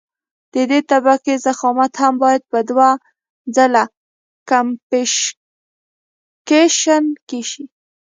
[0.53, 2.89] د دې طبقې ضخامت هم باید په دوه
[3.55, 3.83] ځله
[6.49, 7.03] کمپکشن
[7.49, 7.63] شي